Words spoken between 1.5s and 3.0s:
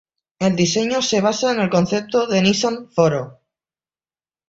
en el concepto de Nissan